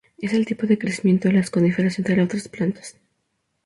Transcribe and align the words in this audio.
Es 0.19 0.33
el 0.33 0.47
tipo 0.47 0.65
de 0.65 0.79
crecimiento 0.79 1.27
de 1.27 1.35
las 1.35 1.51
coníferas, 1.51 1.99
entre 1.99 2.23
otras 2.23 2.47
plantas. 2.47 2.97